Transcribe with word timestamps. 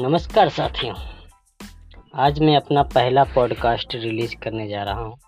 नमस्कार 0.00 0.48
साथियों। 0.48 0.94
आज 2.14 2.40
मैं 2.40 2.56
अपना 2.56 2.82
पहला 2.82 3.24
पॉडकास्ट 3.24 3.94
रिलीज़ 3.94 4.36
करने 4.36 4.68
जा 4.68 4.82
रहा 4.82 5.00
हूँ, 5.00 5.18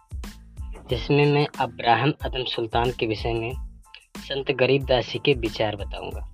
जिसमें 0.90 1.32
मैं 1.32 1.46
अब्राहम 1.60 2.12
अदम 2.22 2.44
सुल्तान 2.44 2.90
के 2.90 3.06
विषय 3.06 3.32
में 3.32 3.52
संत 4.18 4.50
गरीबदासी 4.50 5.18
के 5.18 5.32
विचार 5.32 5.76
बताऊँगा। 5.76 6.30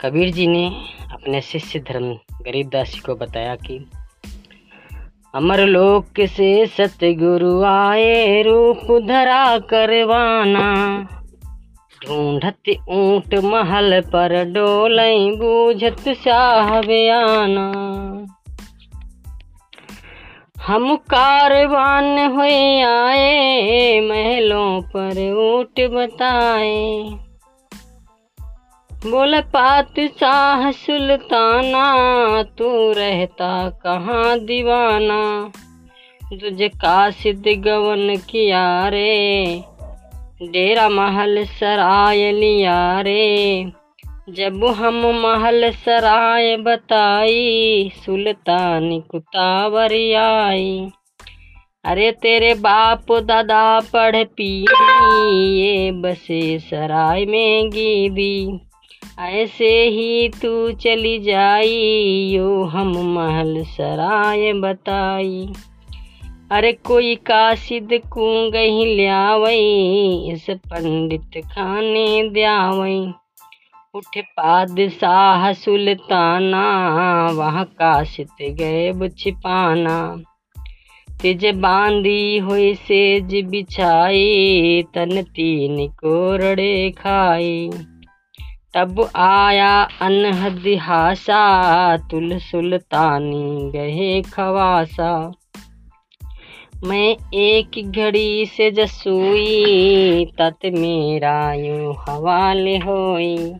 कबीर 0.00 0.30
जी 0.30 0.46
ने 0.46 0.66
अपने 1.12 1.40
शिष्य 1.40 1.78
धर्म 1.78 2.14
गरीबदासी 2.42 2.98
को 2.98 3.14
बताया 3.14 3.56
कि, 3.56 3.90
अमर 5.34 5.60
लोक 5.60 6.26
से 6.26 6.66
सतगुरु 6.66 7.62
आए, 7.62 8.42
रूप 8.42 9.02
धरा 9.08 9.58
करवाना 9.58 11.06
ढूंढत 12.06 12.68
ऊँट 12.88 13.34
महल 13.44 14.00
पर 14.00 14.44
डोलई 14.44 15.30
बूझत 15.30 16.08
शाह 16.24 16.80
बयाना 16.80 17.66
हम 20.66 20.96
कारवान 20.96 22.18
हुए 22.18 22.80
आए, 22.80 24.00
महलों 24.00 24.82
पर 24.82 25.20
ऊँट 25.32 25.80
बताए। 25.90 27.02
बोल 29.06 29.40
पात 29.40 30.00
शाह 30.20 30.70
सुल्ताना, 30.70 31.86
तू 32.42 32.92
रहता 32.92 33.70
कहाँ 33.70 34.38
दीवाना? 34.38 35.52
तुझ 36.32 36.62
कासिद 36.62 37.42
गवन 37.66 38.16
किया 38.16 38.88
रे 38.88 39.62
डेरा 40.42 40.88
महल 40.88 41.44
सराय 41.44 42.30
लिया 42.32 43.00
रे 43.00 43.72
जब 44.28 44.64
हम 44.64 45.00
महल 45.16 45.70
सराय 45.70 46.56
बताई, 46.56 47.90
सुल्तान 47.96 49.00
कुतावर 49.00 49.92
आई 50.16 50.88
अरे 51.84 52.10
तेरे 52.12 52.54
बाप 52.54 53.12
दादा 53.12 53.80
पढ़ 53.80 54.24
पी 54.24 54.66
ये 55.60 55.90
बसे 55.92 56.58
सराय 56.58 57.24
में 57.24 57.70
गीदी। 57.70 58.60
ऐसे 59.20 59.72
ही 59.88 60.28
तू 60.28 60.72
चली 60.72 61.18
जाई, 61.18 61.76
यो 62.34 62.64
हम 62.64 62.92
महल 63.14 63.62
सराय 63.64 64.52
बताई। 64.52 65.48
अरे 66.52 66.72
कोई 66.72 67.14
कासिद 67.14 67.88
कूंगही 68.12 68.96
ल्यावई, 68.96 70.30
इस 70.32 70.46
पंडित 70.50 71.44
खाने 71.44 72.28
द्यावई। 72.28 73.12
उठ 73.94 74.18
पादशाह 74.18 75.52
सुल्ताना, 75.52 76.64
वहाँ 77.34 77.64
काशित 77.64 78.28
गए 78.42 79.08
छिपाना। 79.08 80.22
तिज 81.22 81.46
बांधी 81.46 82.38
हुई 82.38 82.74
सेज 82.74 83.44
बिछाई, 83.44 84.84
तन 84.94 85.22
तीन 85.22 85.88
कोरड़े 85.88 86.90
खाई। 86.90 87.70
तब 88.74 89.10
आया 89.16 89.88
अनहद 90.02 90.78
हासा, 90.80 91.96
तुल 91.96 92.38
सुल्तानी 92.38 93.70
गहे 93.70 94.22
खवासा। 94.22 95.32
मैं 96.84 97.16
एक 97.34 97.92
घड़ी 97.92 98.46
से 98.46 98.70
जसूई, 98.70 100.24
तत 100.24 100.58
मेरा 100.64 101.54
यूँ 101.54 101.94
हवाले 102.08 102.76
होई। 102.76 103.52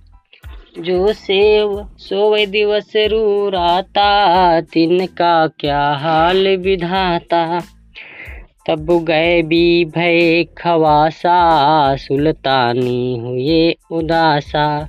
जो 0.79 1.13
सेव 1.13 1.89
सोवे 1.99 2.47
दिवस 2.47 2.93
रूराता, 2.97 4.61
तिनका 4.61 5.47
क्या 5.47 5.89
हाल 5.89 6.57
विधाता 6.57 7.63
तब 8.67 9.05
गए 9.05 9.43
भी 9.43 9.85
भय 9.85 10.45
खवासा, 10.59 11.97
सुल्तानी 11.97 13.19
हुए 13.19 13.77
उदासा। 13.91 14.89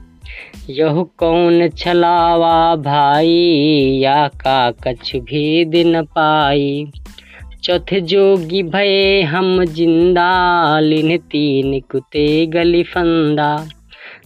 यह 0.69 1.05
कौन 1.17 1.69
छलावा 1.69 2.75
भाई, 2.75 3.99
या 4.03 4.27
का 4.27 4.71
कछ 4.71 5.15
भी 5.15 5.65
दिन 5.65 6.01
पाई। 6.01 6.91
चौथे 7.63 8.01
जोगी 8.01 8.63
भये, 8.63 9.21
हम 9.21 9.65
ज़िंदा। 9.65 10.79
लिन 10.79 11.17
तीन 11.17 11.79
कुते 11.79 12.45
गली 12.45 12.83
फंदा। 12.83 13.67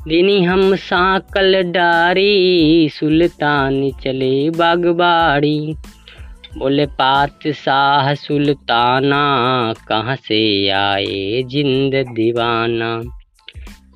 दिनी 0.07 0.43
हम 0.43 0.75
साकल 0.75 1.63
डारी, 1.63 2.89
सुल्तान 2.89 3.91
चले 4.03 4.49
बागबाड़ी। 4.49 5.75
बोले, 6.57 6.85
पात 6.85 7.39
शाह 7.47 8.13
सुल्ताना, 8.13 9.73
कहाँ 9.87 10.15
से 10.15 10.69
आए 10.69 11.43
जिंद 11.45 11.95
दीवाना? 11.95 13.01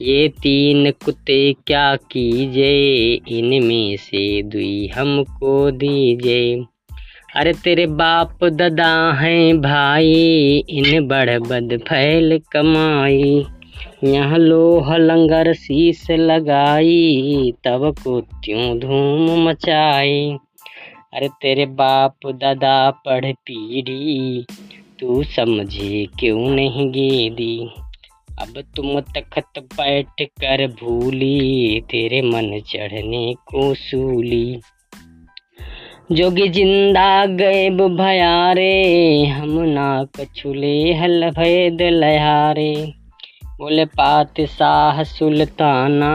ये 0.01 0.27
तीन 0.27 0.91
कुत्ते 0.91 1.55
क्या 1.67 1.95
कीजे, 1.95 3.13
इनमें 3.27 3.97
से 3.97 4.43
दुई 4.43 4.87
हमको 4.87 5.71
दीजे। 5.71 6.63
अरे 7.35 7.53
तेरे 7.53 7.85
बाप 7.85 8.43
ददा 8.43 9.13
हैं 9.13 9.61
भाई, 9.61 10.63
इन 10.69 11.07
बड़ 11.07 11.39
बद 11.39 11.79
फैल 11.87 12.41
कमाई। 12.51 13.45
यहाँ 14.03 14.37
लोह 14.37 14.97
लंगर 14.97 15.53
शीस 15.53 16.07
लगाई, 16.11 17.53
तब 17.63 17.95
को 18.03 18.21
त्यों 18.21 18.79
धूम 18.79 19.49
मचाई। 19.49 20.37
अरे 21.13 21.27
तेरे 21.27 21.65
बाप 21.65 22.17
दादा 22.27 22.91
पढ़ 22.91 23.25
पीढ़ी, 23.25 24.45
तू 24.99 25.23
समझे 25.23 26.07
क्यों 26.19 26.49
नहीं 26.49 26.91
गेदी? 26.91 27.69
अब 28.41 28.63
तुम 28.75 28.99
तखत 28.99 29.59
बैठ 29.59 30.21
कर 30.21 30.67
भूली, 30.67 31.81
तेरे 31.81 32.21
मन 32.21 32.59
चढ़ने 32.59 33.33
को 33.33 33.73
सूली। 33.73 34.59
जोगी 36.11 36.49
ज़िंदा 36.49 37.25
गैब 37.25 37.81
भयारे, 37.97 39.25
हम 39.25 39.49
ना 39.49 40.03
कछुले 40.03 40.93
हल 40.93 41.29
भैद 41.29 41.81
लहारे 41.81 42.93
बोले 43.59 43.85
पात 43.85 44.41
शाह 44.41 45.03
सुल्ताना, 45.03 46.09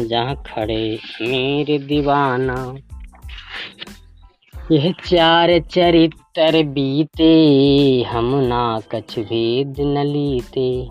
जहाँ 0.00 0.42
खड़े 0.46 0.98
मेरे 1.22 1.78
दीवाना। 1.78 2.76
यह 4.72 4.92
चार 4.92 5.58
चरित्र 5.58 6.62
बीते, 6.62 7.32
हम 8.02 8.34
ना 8.34 8.80
कछ 8.94 9.18
भेद 9.18 9.74
न 9.80 10.04
लीते। 10.06 10.88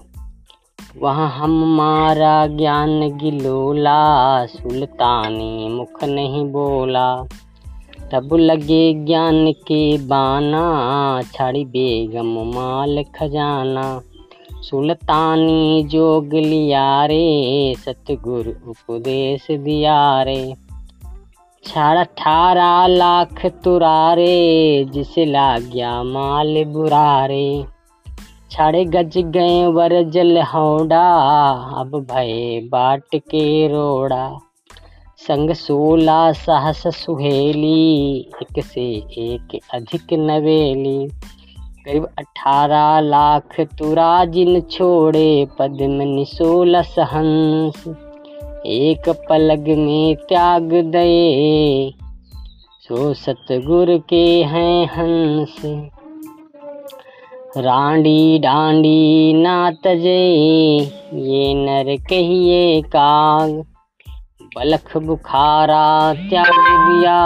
वहाँ 0.98 1.30
हम 1.30 1.76
मारा 1.78 2.48
ज्ञान 2.48 3.18
गिलोला, 3.18 4.46
सुल्तानी 4.46 5.70
मुख 5.70 6.04
नहीं 6.04 6.46
बोला। 6.46 7.28
तब 8.12 8.30
लगे 8.34 8.94
ज्ञान 8.94 9.52
के 9.52 9.98
बाना। 9.98 11.22
छाड़ी 11.22 11.66
बेगम 11.66 12.52
माल 12.56 13.04
खजाना 13.04 14.02
सुल्तानी 14.62 15.84
जोग 15.84 16.34
लिया 16.34 17.06
रे, 17.06 17.76
सतगुरु 17.78 18.52
उपदेश 18.70 19.48
दिया 19.52 20.24
रे। 20.24 20.56
छाड़ 21.64 21.98
अठारह 21.98 22.88
लाख 22.88 23.46
तुरारे, 23.46 24.86
जिसे 24.90 25.26
लाग्या 25.26 26.04
माल 26.04 26.64
बुरारे। 26.66 27.66
छाड़े 28.52 28.86
गज 28.86 29.18
गए 29.18 29.66
वर 29.68 30.04
जल 30.04 30.42
हौडा, 30.42 31.08
अब 31.78 32.08
भय 32.12 32.62
बाट 32.72 33.16
के 33.16 33.68
रोड़ा। 33.68 34.40
संग 35.20 35.52
सोला 35.52 36.32
सहस 36.32 36.84
सुहेली, 36.88 38.20
एक 38.20 38.64
से 38.64 38.82
एक 39.18 39.60
अधिक 39.74 40.14
नवेली। 40.14 41.08
करीब 41.86 42.06
अठारह 42.20 43.00
लाख 43.00 43.60
तुरा 43.62 44.26
जिन 44.26 44.60
छोड़े, 44.62 45.48
पद्म 45.60 46.24
सोलह 46.24 47.06
हंस 47.12 47.84
एक 48.66 49.10
पलग 49.30 49.70
में 49.78 50.16
त्याग 50.16 50.74
दे, 50.74 51.92
सो 52.82 53.14
सतगुर 53.14 53.98
के 54.10 54.26
हैं 54.44 54.86
हंस। 54.88 55.56
रांडी 57.58 58.40
डांडी 58.40 59.34
ना 59.34 59.72
तजे 59.72 60.20
ये 61.14 61.54
नर 61.54 61.96
कहिए 62.10 62.82
काग। 62.82 63.64
बलख 64.58 64.98
बुखारा 64.98 66.14
त्याग 66.14 66.52
दिया 66.60 67.20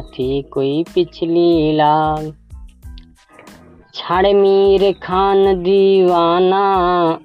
थी 0.00 0.42
कोई 0.42 0.84
पिछली 0.94 1.76
लाग 1.76 2.32
छड़ 3.94 4.26
मीर 4.26 4.92
खान 4.92 5.62
दीवाना, 5.62 6.62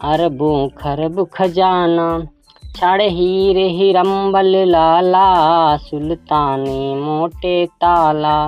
अरबों 0.01 0.67
खरब 0.67 1.27
खजाना। 1.33 2.27
छड़ 2.75 3.01
हीर 3.01 3.57
हिरम्बल 3.57 4.55
लाला, 4.67 5.29
सुल्तानी 5.77 6.95
मोटे 6.95 7.65
ताला। 7.65 8.47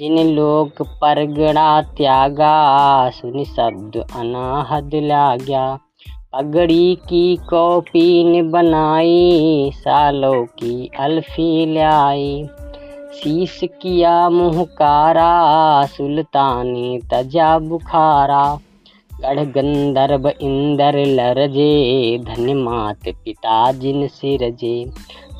जिन 0.00 0.34
लोग 0.36 0.68
परगड़ा 0.82 1.82
त्यागा, 1.82 2.56
सुनि 3.10 3.44
शब्द 3.44 3.96
अनाहद 4.16 4.90
लाग्या। 4.94 5.78
पगड़ी 6.32 6.94
की 6.94 7.36
कॉपीन 7.36 8.50
बनाई, 8.50 9.70
सालों 9.74 10.44
की 10.44 10.90
अल्फी 11.00 11.74
लाई 11.74 12.46
शीश 13.14 13.60
किया 13.64 14.30
मुहकारा, 14.30 15.86
सुल्तानी 15.86 16.98
तजा 16.98 17.58
बुखारा। 17.58 18.58
गढ़ 19.20 19.40
गंधर्व 19.40 20.28
इंदर 20.28 20.98
लरजे 21.06 22.18
धन 22.18 22.54
मात 22.54 23.08
पिता 23.08 23.72
जिन 23.72 24.06
सिरजे। 24.06 24.84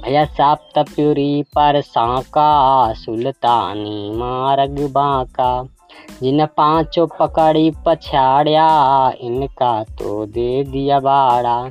भया 0.05 0.25
साप्त 0.25 0.79
प्युरी 0.79 1.43
पर 1.43 1.81
सांका, 1.81 2.93
सुल्तानी 2.93 4.11
मारग 4.11 4.91
बांका। 4.93 5.69
जिन 6.23 6.47
पाँचों 6.47 7.07
पकड़ी 7.07 7.71
पछाड़िया, 7.87 8.69
इनका 9.21 9.85
तो 9.85 10.27
दे 10.27 10.65
दिया 10.65 11.01
बाड़ा। 11.01 11.71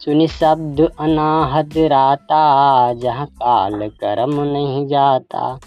सुनि 0.00 0.28
शब्द 0.28 0.80
अनाहद 1.00 1.74
राता, 1.76 2.92
जहाँ 2.92 3.26
काल 3.26 3.88
कर्म 3.88 4.40
नहीं 4.40 4.86
जाता। 4.86 5.58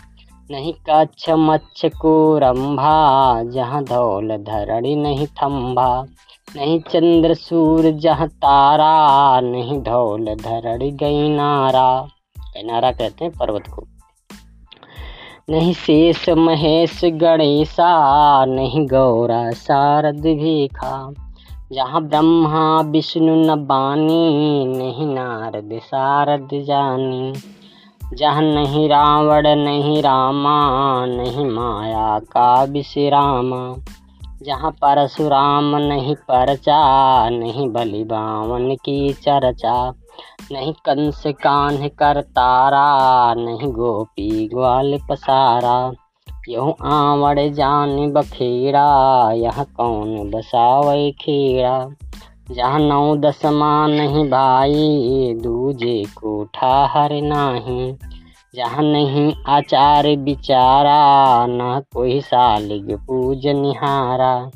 नहीं 0.51 0.73
कच्छ 0.89 1.29
मच्छ 1.29 1.85
को 1.85 2.37
रंभा, 2.37 3.43
जहाँ 3.43 3.83
धौल 3.83 4.37
धरड़ी 4.37 4.95
नहीं 4.95 5.27
थम्भा 5.27 6.05
नहीं 6.55 6.79
चंद्र 6.79 7.33
सूर 7.33 7.91
जहाँ 7.91 8.27
तारा, 8.27 9.41
नहीं 9.41 9.81
धौल 9.81 10.25
धरड़ी 10.25 10.91
गई 10.91 11.29
नारा। 11.29 12.07
नारा 12.57 12.91
कहते 12.91 13.25
हैं 13.25 13.33
पर्वत 13.39 13.67
को। 13.67 13.83
नहीं 15.51 15.73
शेष 15.73 16.29
महेश 16.29 17.01
गणेशा, 17.05 18.45
नहीं 18.45 18.87
गौरा 18.87 19.51
शारद 19.51 20.19
भीखा। 20.19 21.13
जहाँ 21.71 22.03
ब्रह्मा, 22.03 22.81
विष्णु 22.81 23.35
न 23.35 23.65
बानी, 23.65 24.65
नहीं 24.65 25.07
नारद 25.07 25.79
शारद 25.83 26.49
जानी। 26.53 27.33
जहाँ 28.13 28.41
नहीं 28.41 28.89
रावण, 28.89 29.43
नहीं 29.47 30.01
रामा, 30.01 30.59
नहीं 31.05 31.45
माया 31.45 32.19
का 32.19 32.63
विश्रामा। 32.63 33.75
जहाँ 34.43 34.71
परशुराम, 34.71 35.75
नहीं 35.75 36.15
परचा, 36.15 37.29
नहीं 37.29 37.69
बलि 37.69 38.03
बावन 38.03 38.75
की 38.75 39.13
चर्चा। 39.13 39.93
नहीं 40.51 40.73
कंस 40.73 41.23
कान्ह 41.27 41.87
कर 41.87 42.21
तारा, 42.21 43.33
नहीं 43.33 43.71
गोपी 43.71 44.47
ग्वाल 44.47 44.99
पसारा। 45.09 45.91
यहूँ 46.49 46.75
आवड़ 46.83 47.39
जान 47.39 48.11
बखेड़ा, 48.11 49.31
यह 49.31 49.63
कौन 49.63 50.31
बसावे 50.31 51.11
खेड़ा? 51.11 51.89
जहाँ 52.51 52.79
नौ 52.79 53.15
दसमा 53.15 53.87
नहीं 53.87 54.29
भाई, 54.29 55.33
दूजे 55.43 56.03
को 56.03 56.43
ठाहर 56.43 57.09
नाही। 57.13 57.97
जहाँ 58.55 58.83
नहीं 58.83 59.33
आचार 59.47 60.15
बिचारा, 60.15 61.45
न 61.47 61.81
कोई 61.93 62.21
सालिग 62.21 62.97
पूज 62.97 63.47
निहारा। 63.47 64.51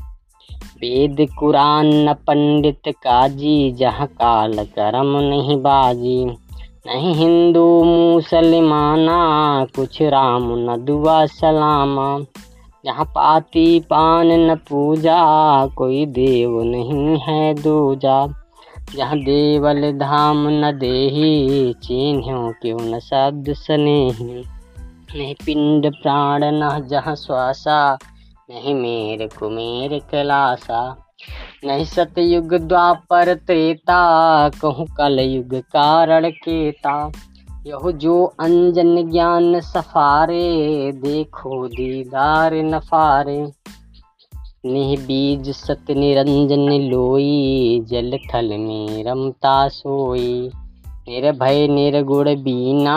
वेद 0.76 1.28
कुरान 1.40 1.86
न 1.86 2.14
पंडित 2.14 2.82
काजी, 2.88 3.72
जहाँ 3.72 4.08
काल 4.08 4.54
करम 4.54 5.18
नहीं 5.18 5.58
बाजी। 5.58 6.26
नहीं 6.88 7.14
हिंदू 7.14 7.84
मुसलमाना, 7.84 9.18
कुछ 9.76 10.02
राम 10.02 10.44
न 10.52 10.78
दुआ 10.80 11.26
सलामा। 11.26 12.20
जहाँ 12.86 13.06
पाती 13.06 13.80
पान 13.80 14.32
न 14.32 14.56
पूजा, 14.56 15.66
कोई 15.66 16.06
देव 16.06 16.64
नहीं 16.64 17.18
है 17.18 17.54
दूजा। 17.54 18.28
जहाँ 18.96 19.18
देवल 19.18 19.92
धाम 19.92 20.48
न 20.48 20.72
देही 20.72 21.74
चिन्हों 21.74 22.52
क्यों 22.52 22.80
न 22.80 23.00
शब्द 23.00 23.54
स्नेही। 23.54 24.44
नहीं 25.18 25.36
पिंड 25.46 25.92
प्राण 25.92 26.42
न 26.44 26.88
जहाँ 26.88 27.16
श्वासा 27.16 27.98
नहीं 28.50 28.74
मेर 28.76 29.28
कुमेर 29.40 30.00
कलासा, 30.12 31.06
नहीं 31.66 31.86
सतयुग 31.86 32.54
द्वापर 32.54 33.34
त्रेता, 33.34 34.02
कहूँ 34.50 34.86
कल 34.98 35.20
युग 35.20 35.56
कारण 35.56 36.30
केता। 36.30 37.12
यह 37.68 37.92
जो 37.92 38.26
अंजन 38.40 39.12
ज्ञान 39.12 39.60
सफारे, 39.60 40.92
देखो 40.92 41.68
दीदार 41.68 42.54
नफारे। 42.54 43.52
निह 44.66 45.00
बीज 45.00 45.50
सत 45.50 45.92
निरंजन 45.92 46.70
लोई, 46.72 47.80
जल 47.90 48.18
थल 48.18 48.58
में 48.58 49.04
रमता 49.04 49.68
सोई। 49.68 50.52
निर्भय 51.10 51.68
निर्गुण 51.68 52.36
बीना, 52.36 52.96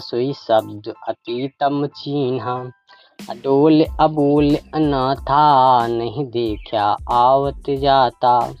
सोई 0.00 0.32
शब्द 0.32 0.94
अतीतम 1.08 1.86
चीन्हा। 1.86 2.70
अडोल 3.18 3.84
अबोल 4.00 4.56
अनाथा 4.74 5.86
नहीं 5.86 6.24
देखा, 6.24 6.96
आवत 7.10 7.70
जाता। 7.70 8.54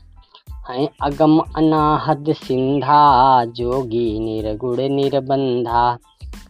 है 0.70 0.88
अगम 1.02 1.38
अनाहद 1.56 2.32
सिंधा, 2.32 3.44
जोगी 3.44 4.20
निर्गुण 4.20 4.76
निर्बंधा। 4.76 5.98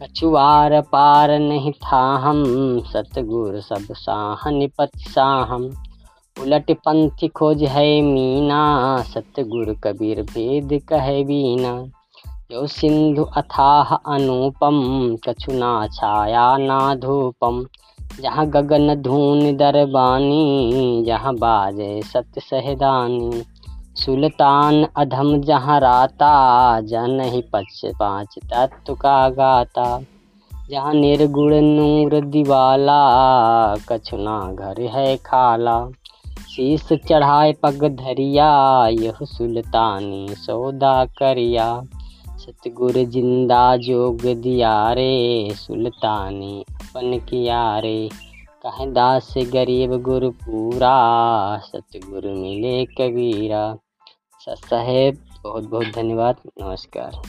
कछुआर 0.01 0.81
पार 0.81 1.39
नहीं 1.39 1.71
था 1.71 2.01
हम, 2.15 2.43
सतगुर 2.79 3.59
सब 3.61 3.93
साहन 3.93 4.67
पत 4.77 4.91
साहम। 4.97 5.69
उलट 6.41 6.71
पंथ 6.71 7.27
खोज 7.29 7.63
है 7.63 8.01
मीना, 8.01 8.63
सतगुर 9.01 9.75
कबीर 9.83 10.21
भेद 10.21 10.79
कहे 10.89 11.23
बीना 11.23 11.77
यो 12.51 12.67
सिंधु 12.67 13.23
अथाह 13.23 13.95
अनुपम 13.95 14.75
कछु 15.27 15.51
ना 15.51 15.87
छाया 15.87 16.57
ना 16.57 16.95
धूपम 16.95 17.65
जहाँ 18.21 18.47
गगन 18.47 18.95
धून 18.95 19.57
दरबानी, 19.57 21.03
जहाँ 21.07 21.35
बाजे 21.35 22.01
सत्य 22.01 22.41
सहदानी। 22.41 23.43
सुल्तान 23.95 24.87
अधम 24.97 25.41
जहाँ 25.41 25.79
राता, 25.79 26.81
जहाँ 26.81 27.07
नहीं 27.07 27.41
पच 27.41 27.81
पाँच 27.99 28.35
तत्व 28.53 28.93
का 28.93 29.29
गाता। 29.29 30.01
जहाँ 30.69 30.93
निर्गुण 30.93 31.53
नूर 31.55 32.25
दिवाला 32.25 33.01
कछुना 33.75 34.53
घर 34.53 34.81
है 34.81 35.17
खाला। 35.17 35.89
शीश 36.27 36.89
चढ़ाए 36.93 37.53
पग 37.53 37.97
धरिया, 37.99 38.87
यह 38.87 39.13
सुल्तानी 39.23 40.27
सौदा 40.29 41.05
करिया। 41.05 41.83
सतगुर 42.45 42.93
ज़िंदा 43.03 43.77
जोग 43.77 44.21
दिया 44.41 44.93
रे 44.93 45.53
सुल्तानी 45.55 46.61
अपन 46.61 47.17
किया 47.29 47.79
रे 47.79 48.09
कह 48.65 48.85
दास 48.85 49.33
गरीब 49.53 50.01
गुरु 50.01 50.29
पूरा, 50.29 50.91
सतगुरु 51.57 52.29
मिले 52.29 52.85
कबीरा। 52.85 53.77
साहब 54.39 55.17
बहुत 55.43 55.63
बहुत 55.63 55.87
धन्यवाद, 55.87 56.35
नमस्कार। 56.61 57.21